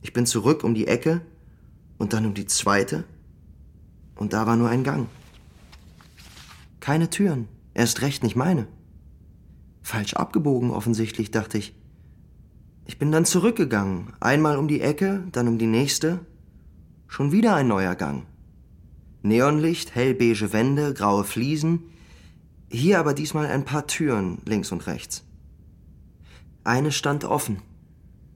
[0.00, 1.20] Ich bin zurück um die Ecke
[1.98, 3.04] und dann um die zweite
[4.14, 5.08] und da war nur ein Gang.
[6.80, 8.66] Keine Türen, erst recht nicht meine.
[9.86, 11.72] Falsch abgebogen offensichtlich, dachte ich.
[12.86, 16.26] Ich bin dann zurückgegangen, einmal um die Ecke, dann um die nächste.
[17.06, 18.26] Schon wieder ein neuer Gang.
[19.22, 21.84] Neonlicht, hellbeige Wände, graue Fliesen.
[22.68, 25.24] Hier aber diesmal ein paar Türen links und rechts.
[26.64, 27.62] Eine stand offen.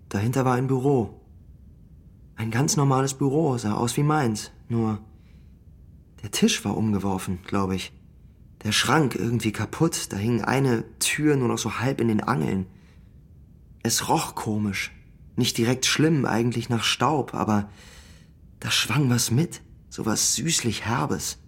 [0.08, 1.20] Dahinter war ein Büro.
[2.36, 4.52] Ein ganz normales Büro, sah aus wie meins.
[4.68, 5.00] Nur
[6.22, 7.92] der Tisch war umgeworfen, glaube ich.
[8.62, 12.66] Der Schrank irgendwie kaputt, da hing eine Tür nur noch so halb in den Angeln.
[13.82, 14.92] Es roch komisch.
[15.36, 17.70] Nicht direkt schlimm, eigentlich nach Staub, aber
[18.58, 21.38] da schwang was mit, so was süßlich Herbes.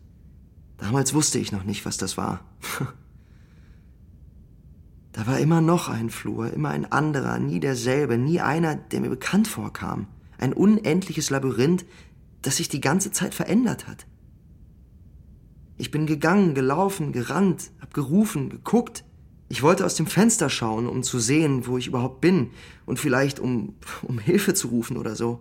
[0.79, 2.41] Damals wusste ich noch nicht, was das war.
[5.13, 9.11] da war immer noch ein Flur, immer ein anderer, nie derselbe, nie einer, der mir
[9.11, 10.07] bekannt vorkam.
[10.39, 11.85] Ein unendliches Labyrinth,
[12.41, 14.07] das sich die ganze Zeit verändert hat.
[15.83, 19.03] Ich bin gegangen, gelaufen, gerannt, hab gerufen, geguckt.
[19.49, 22.51] Ich wollte aus dem Fenster schauen, um zu sehen, wo ich überhaupt bin
[22.87, 25.41] und vielleicht um, um Hilfe zu rufen oder so.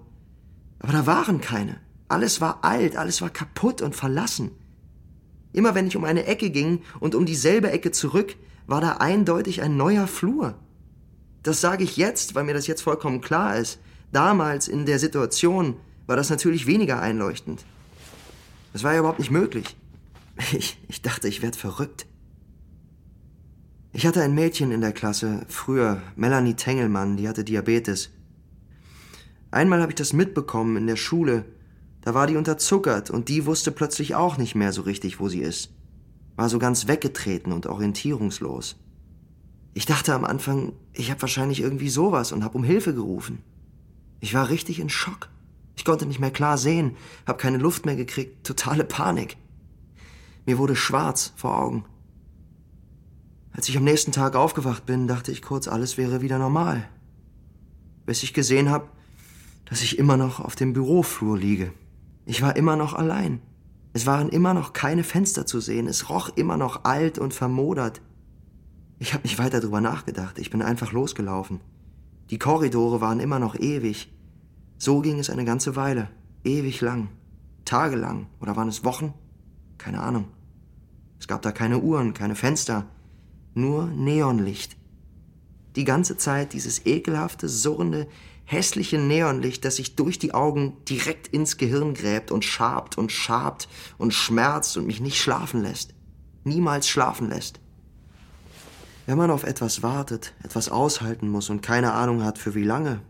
[0.80, 1.80] Aber da waren keine.
[2.08, 4.49] Alles war alt, alles war kaputt und verlassen.
[5.54, 9.62] Immer wenn ich um eine Ecke ging und um dieselbe Ecke zurück, war da eindeutig
[9.62, 10.56] ein neuer Flur.
[11.43, 13.80] Das sage ich jetzt, weil mir das jetzt vollkommen klar ist.
[14.12, 15.75] Damals in der Situation
[16.08, 17.63] war das natürlich weniger einleuchtend.
[18.73, 19.75] Das war ja überhaupt nicht möglich.
[20.54, 22.06] Ich, ich dachte, ich werd verrückt.
[23.94, 28.10] Ich hatte ein Mädchen in der Klasse, früher, Melanie Tengelmann, die hatte Diabetes.
[29.52, 31.46] Einmal habe ich das mitbekommen in der Schule.
[32.02, 35.41] Da war die unterzuckert und die wusste plötzlich auch nicht mehr so richtig, wo sie
[35.41, 35.72] ist.
[36.38, 38.78] War so ganz weggetreten und orientierungslos.
[39.74, 43.44] Ich dachte am Anfang, ich habe wahrscheinlich irgendwie sowas und habe um Hilfe gerufen.
[44.22, 45.30] Ich war richtig in Schock.
[45.76, 46.96] Ich konnte nicht mehr klar sehen,
[47.28, 49.38] habe keine Luft mehr gekriegt, totale Panik.
[50.45, 51.86] Mir wurde schwarz vor Augen.
[53.51, 56.88] Als ich am nächsten Tag aufgewacht bin, dachte ich kurz, alles wäre wieder normal.
[58.06, 58.88] Bis ich gesehen habe,
[59.65, 61.73] dass ich immer noch auf dem Büroflur liege.
[62.25, 63.41] Ich war immer noch allein.
[63.93, 65.88] Es waren immer noch keine Fenster zu sehen.
[65.88, 68.01] Es roch immer noch alt und vermodert.
[68.99, 70.39] Ich habe nicht weiter drüber nachgedacht.
[70.39, 71.60] Ich bin einfach losgelaufen.
[72.30, 74.12] Die Korridore waren immer noch ewig.
[74.77, 76.10] So ging es eine ganze Weile.
[76.43, 77.10] Ewig lang.
[77.65, 78.27] Tagelang.
[78.39, 79.13] Oder waren es Wochen?
[79.82, 80.28] Keine Ahnung.
[81.20, 82.86] Es gab da keine Uhren, keine Fenster,
[83.56, 84.78] nur Neonlicht.
[85.76, 88.08] Die ganze Zeit dieses ekelhafte, surrende,
[88.46, 93.67] hässliche Neonlicht, das sich durch die Augen direkt ins Gehirn gräbt und schabt und schabt
[93.98, 95.96] und schmerzt und mich nicht schlafen lässt.
[96.44, 97.60] Niemals schlafen lässt.
[99.08, 103.02] Wenn man auf etwas wartet, etwas aushalten muss und keine Ahnung hat, für wie lange,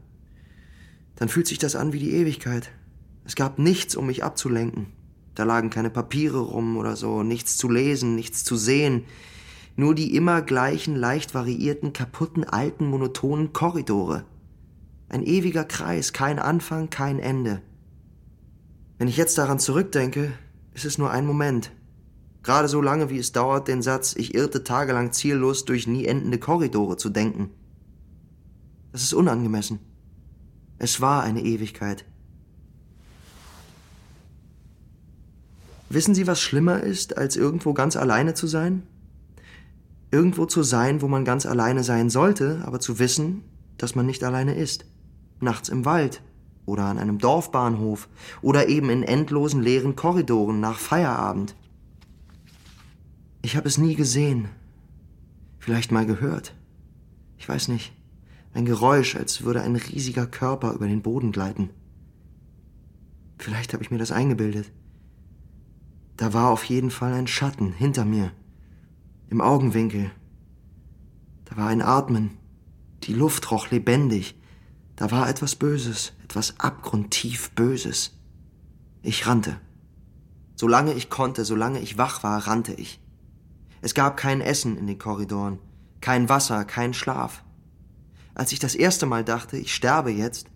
[1.18, 2.72] dann fühlt sich das an wie die Ewigkeit.
[3.26, 5.01] Es gab nichts, um mich abzulenken.
[5.36, 9.06] Da lagen keine Papiere rum oder so, nichts zu lesen, nichts zu sehen,
[9.76, 14.26] nur die immer gleichen, leicht variierten, kaputten, alten, monotonen Korridore.
[15.08, 17.62] Ein ewiger Kreis, kein Anfang, kein Ende.
[18.98, 20.34] Wenn ich jetzt daran zurückdenke,
[20.74, 21.72] ist es nur ein Moment.
[22.44, 26.38] Gerade so lange, wie es dauert, den Satz, ich irrte tagelang ziellos durch nie endende
[26.38, 27.52] Korridore zu denken.
[28.92, 29.80] Das ist unangemessen.
[30.78, 32.06] Es war eine Ewigkeit.
[35.94, 38.84] Wissen Sie, was schlimmer ist, als irgendwo ganz alleine zu sein?
[40.10, 43.44] Irgendwo zu sein, wo man ganz alleine sein sollte, aber zu wissen,
[43.78, 44.86] dass man nicht alleine ist.
[45.42, 46.22] Nachts im Wald
[46.66, 48.08] oder an einem Dorfbahnhof
[48.42, 51.58] oder eben in endlosen leeren Korridoren nach Feierabend.
[53.42, 54.48] Ich habe es nie gesehen.
[55.60, 56.56] Vielleicht mal gehört.
[57.38, 57.92] Ich weiß nicht.
[58.54, 61.70] Ein Geräusch, als würde ein riesiger Körper über den Boden gleiten.
[63.40, 64.72] Vielleicht habe ich mir das eingebildet.
[66.22, 68.32] Da war auf jeden Fall ein Schatten hinter mir,
[69.30, 70.12] im Augenwinkel.
[71.46, 72.38] Da war ein Atmen.
[73.06, 74.40] Die Luft roch lebendig.
[74.96, 78.20] Da war etwas Böses, etwas abgrundtief Böses.
[79.02, 79.60] Ich rannte.
[80.56, 83.02] Solange ich konnte, solange ich wach war, rannte ich.
[83.82, 85.58] Es gab kein Essen in den Korridoren,
[86.02, 87.44] kein Wasser, kein Schlaf.
[88.36, 90.52] Als ich das erste Mal dachte, ich sterbe jetzt,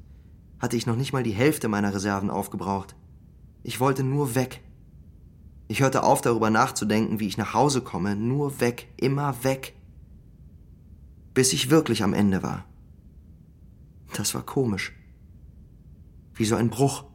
[0.59, 2.95] hatte ich noch nicht mal die Hälfte meiner Reserven aufgebraucht.
[3.63, 4.61] Ich wollte nur weg,
[5.67, 9.75] ich hörte auf, darüber nachzudenken, wie ich nach Hause komme, nur weg, immer weg.
[11.33, 12.65] Bis ich wirklich am Ende war.
[14.13, 14.93] Das war komisch.
[16.33, 17.05] Wie so ein Bruch.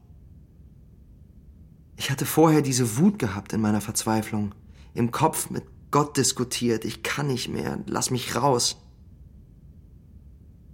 [1.97, 4.55] Ich hatte vorher diese Wut gehabt in meiner Verzweiflung,
[4.95, 6.85] im Kopf mit Gott diskutiert.
[6.85, 7.79] Ich kann nicht mehr.
[7.87, 8.81] Lass mich raus.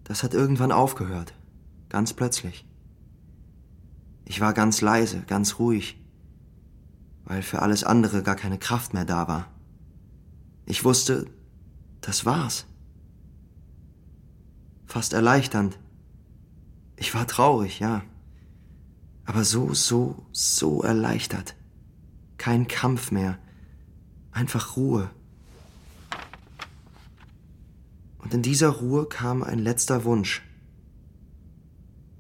[0.04, 1.34] Das hat irgendwann aufgehört.
[1.88, 2.66] Ganz plötzlich.
[4.24, 6.00] Ich war ganz leise, ganz ruhig,
[7.26, 9.50] weil für alles andere gar keine Kraft mehr da war.
[10.64, 11.26] Ich wusste,
[12.00, 12.66] das war's.
[14.86, 15.78] Fast erleichternd.
[16.96, 18.02] Ich war traurig, ja.
[19.24, 21.56] Aber so, so, so erleichtert.
[22.38, 23.38] Kein Kampf mehr.
[24.30, 25.10] Einfach Ruhe.
[28.18, 30.42] Und in dieser Ruhe kam ein letzter Wunsch.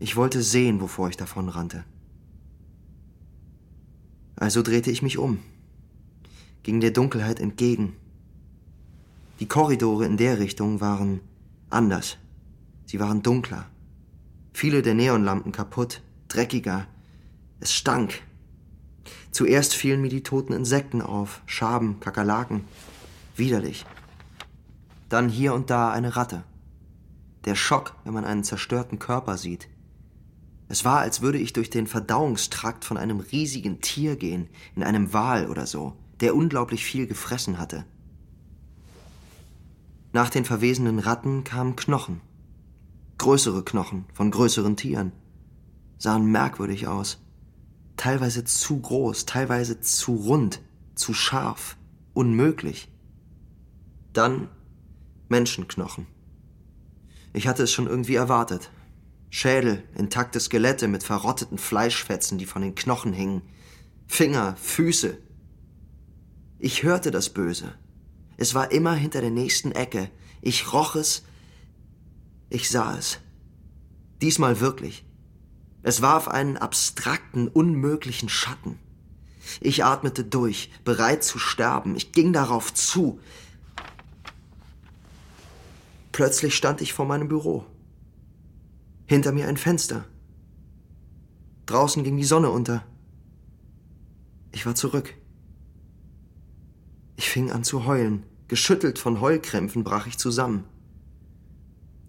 [0.00, 1.84] Ich wollte sehen, wovor ich davon rannte.
[4.36, 5.38] Also drehte ich mich um,
[6.62, 7.96] ging der Dunkelheit entgegen.
[9.40, 11.20] Die Korridore in der Richtung waren
[11.70, 12.18] anders.
[12.86, 13.66] Sie waren dunkler.
[14.52, 16.86] Viele der Neonlampen kaputt, dreckiger.
[17.60, 18.22] Es stank.
[19.30, 22.64] Zuerst fielen mir die toten Insekten auf, Schaben, Kakerlaken.
[23.36, 23.84] Widerlich.
[25.08, 26.42] Dann hier und da eine Ratte.
[27.44, 29.68] Der Schock, wenn man einen zerstörten Körper sieht.
[30.68, 35.12] Es war, als würde ich durch den Verdauungstrakt von einem riesigen Tier gehen, in einem
[35.12, 37.84] Wal oder so, der unglaublich viel gefressen hatte.
[40.12, 42.20] Nach den verwesenen Ratten kamen Knochen.
[43.18, 45.12] Größere Knochen von größeren Tieren.
[45.98, 47.22] Sahen merkwürdig aus.
[47.96, 50.60] Teilweise zu groß, teilweise zu rund,
[50.94, 51.76] zu scharf,
[52.12, 52.88] unmöglich.
[54.12, 54.48] Dann
[55.28, 56.06] Menschenknochen.
[57.32, 58.70] Ich hatte es schon irgendwie erwartet.
[59.30, 63.42] Schädel, intakte Skelette mit verrotteten Fleischfetzen, die von den Knochen hingen.
[64.06, 65.18] Finger, Füße.
[66.58, 67.74] Ich hörte das Böse.
[68.36, 70.10] Es war immer hinter der nächsten Ecke.
[70.40, 71.24] Ich roch es.
[72.48, 73.18] Ich sah es.
[74.22, 75.04] Diesmal wirklich.
[75.82, 78.78] Es warf einen abstrakten, unmöglichen Schatten.
[79.60, 81.94] Ich atmete durch, bereit zu sterben.
[81.96, 83.20] Ich ging darauf zu.
[86.12, 87.66] Plötzlich stand ich vor meinem Büro.
[89.06, 90.04] Hinter mir ein Fenster.
[91.66, 92.84] Draußen ging die Sonne unter.
[94.50, 95.14] Ich war zurück.
[97.14, 98.24] Ich fing an zu heulen.
[98.48, 100.64] Geschüttelt von Heulkrämpfen brach ich zusammen.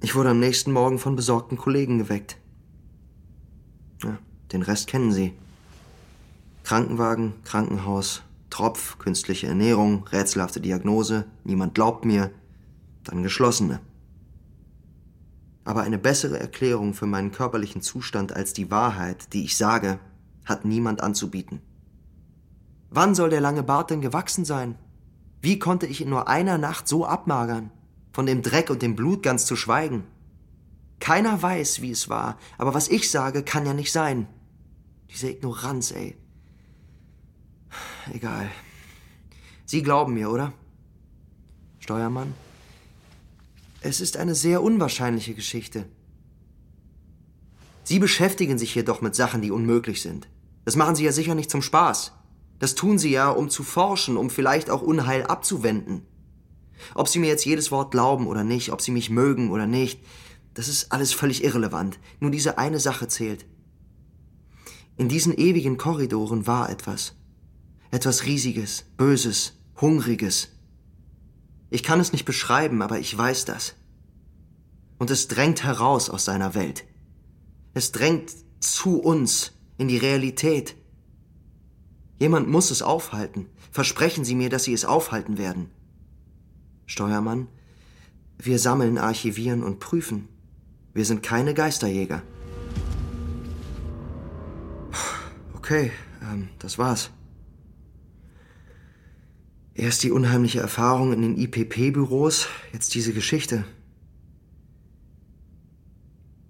[0.02, 2.38] Ich wurde am nächsten Morgen von besorgten Kollegen geweckt.
[4.04, 4.18] Ja,
[4.52, 5.34] den Rest kennen Sie.
[6.64, 12.32] Krankenwagen, Krankenhaus, Tropf, künstliche Ernährung, rätselhafte Diagnose, niemand glaubt mir,
[13.04, 13.80] dann geschlossene
[15.68, 20.00] aber eine bessere Erklärung für meinen körperlichen Zustand als die Wahrheit, die ich sage,
[20.46, 21.60] hat niemand anzubieten.
[22.90, 24.76] Wann soll der lange Bart denn gewachsen sein?
[25.42, 27.70] Wie konnte ich in nur einer Nacht so abmagern?
[28.14, 30.06] Von dem Dreck und dem Blut ganz zu schweigen.
[31.02, 34.26] Keiner weiß, wie es war, aber was ich sage, kann ja nicht sein.
[35.12, 36.16] Diese Ignoranz, ey.
[38.14, 38.50] Egal.
[39.66, 40.54] Sie glauben mir, oder?
[41.80, 42.34] Steuermann?
[43.82, 45.86] Es ist eine sehr unwahrscheinliche Geschichte.
[47.84, 50.28] Sie beschäftigen sich hier doch mit Sachen, die unmöglich sind.
[50.66, 52.14] Das machen Sie ja sicher nicht zum Spaß.
[52.60, 56.02] Das tun Sie ja, um zu forschen, um vielleicht auch Unheil abzuwenden.
[56.96, 60.02] Ob Sie mir jetzt jedes Wort glauben oder nicht, ob Sie mich mögen oder nicht,
[60.54, 62.00] das ist alles völlig irrelevant.
[62.20, 63.46] Nur diese eine Sache zählt.
[64.98, 67.14] In diesen ewigen Korridoren war etwas.
[67.92, 70.50] Etwas Riesiges, Böses, Hungriges,
[71.70, 73.76] ich kann es nicht beschreiben, aber ich weiß das.
[74.98, 76.86] Und es drängt heraus aus seiner Welt.
[77.74, 80.76] Es drängt zu uns in die Realität.
[82.20, 83.48] Jemand muss es aufhalten.
[83.72, 85.70] Versprechen Sie mir, dass Sie es aufhalten werden.
[86.88, 87.48] Steuermann,
[88.40, 90.30] wir sammeln, archivieren und prüfen.
[90.94, 92.24] Wir sind keine Geisterjäger.
[95.56, 95.92] Okay,
[96.24, 97.12] ähm, das war's.
[99.78, 103.64] Erst die unheimliche Erfahrung in den IPP-Büros, jetzt diese Geschichte.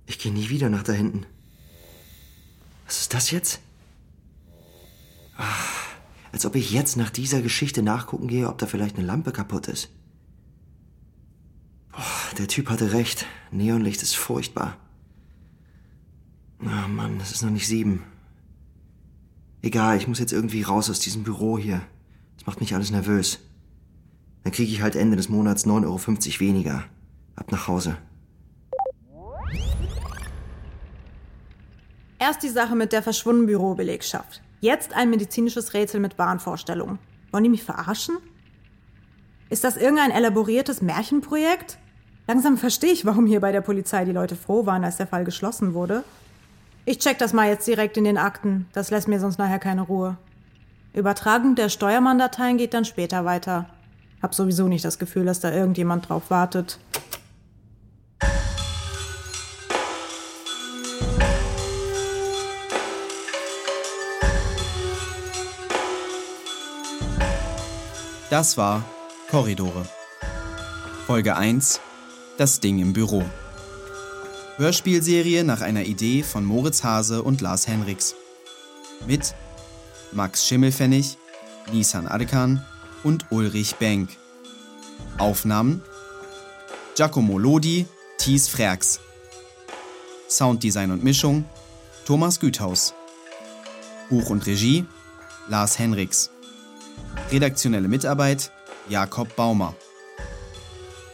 [0.06, 1.26] Ich gehe nie wieder nach da hinten.
[2.86, 3.60] Was ist das jetzt?
[5.36, 5.88] Ach,
[6.32, 9.68] als ob ich jetzt nach dieser Geschichte nachgucken gehe, ob da vielleicht eine Lampe kaputt
[9.68, 9.90] ist.
[11.92, 13.26] Boah, der Typ hatte recht.
[13.52, 14.78] Neonlicht ist furchtbar.
[16.62, 18.06] oh Mann, es ist noch nicht sieben.
[19.62, 21.82] Egal, ich muss jetzt irgendwie raus aus diesem Büro hier.
[22.38, 23.40] Das macht mich alles nervös.
[24.44, 26.84] Dann kriege ich halt Ende des Monats 9,50 Euro weniger.
[27.36, 27.98] Ab nach Hause.
[32.20, 34.42] Erst die Sache mit der verschwundenen Bürobelegschaft.
[34.60, 36.98] Jetzt ein medizinisches Rätsel mit Wahnvorstellungen.
[37.32, 38.18] Wollen die mich verarschen?
[39.50, 41.78] Ist das irgendein elaboriertes Märchenprojekt?
[42.28, 45.24] Langsam verstehe ich, warum hier bei der Polizei die Leute froh waren, als der Fall
[45.24, 46.04] geschlossen wurde.
[46.86, 48.66] Ich check das mal jetzt direkt in den Akten.
[48.74, 50.18] Das lässt mir sonst nachher keine Ruhe.
[50.98, 53.66] Übertragung der Steuermann-Dateien geht dann später weiter.
[54.22, 56.80] Hab sowieso nicht das Gefühl, dass da irgendjemand drauf wartet.
[68.30, 68.84] Das war
[69.30, 69.86] Korridore.
[71.06, 71.80] Folge 1
[72.38, 73.24] Das Ding im Büro.
[74.58, 78.16] Hörspielserie nach einer Idee von Moritz Hase und Lars Henriks.
[79.06, 79.36] Mit
[80.18, 81.16] Max Schimmelfennig,
[81.72, 82.66] Nisan Adekan
[83.04, 84.10] und Ulrich Benk.
[85.20, 85.84] Aufnahmen
[86.96, 87.86] Giacomo Lodi,
[88.18, 89.00] Thies Frerks.
[90.28, 91.46] Sounddesign und Mischung
[92.06, 92.96] Thomas Güthaus.
[94.10, 94.86] Buch und Regie
[95.50, 96.32] Lars Henriks.
[97.32, 98.52] Redaktionelle Mitarbeit
[98.90, 99.76] Jakob Baumer.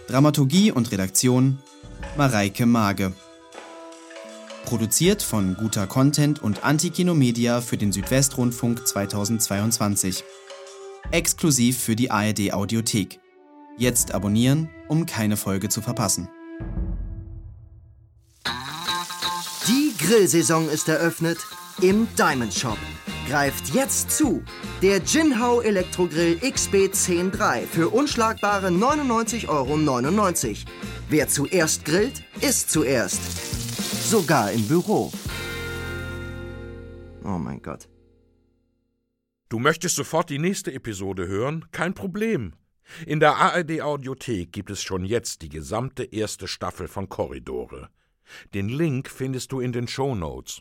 [0.07, 1.59] Dramaturgie und Redaktion
[2.15, 3.11] Mareike Mage.
[4.65, 10.23] Produziert von Guter Content und Antikino Media für den Südwestrundfunk 2022.
[11.11, 13.19] Exklusiv für die ARD Audiothek.
[13.77, 16.29] Jetzt abonnieren, um keine Folge zu verpassen.
[19.67, 21.37] Die Grillsaison ist eröffnet
[21.81, 22.77] im Diamond Shop.
[23.27, 24.43] Greift jetzt zu!
[24.81, 29.77] Der Jinhao Elektrogrill XB103 für unschlagbare 99,99 Euro.
[31.09, 33.52] Wer zuerst grillt, ist zuerst.
[34.13, 35.11] Sogar im Büro.
[37.23, 37.89] Oh mein Gott.
[39.49, 41.65] Du möchtest sofort die nächste Episode hören?
[41.71, 42.53] Kein Problem.
[43.07, 47.89] In der ARD Audiothek gibt es schon jetzt die gesamte erste Staffel von Korridore.
[48.53, 50.51] Den Link findest du in den Show Notes.